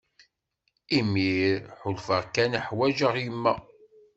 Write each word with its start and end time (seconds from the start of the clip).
Imir 0.97 1.55
ḥulfaɣ 1.81 2.23
kan 2.35 2.51
uḥwaǧeɣ 2.59 3.13
yemma. 3.23 3.53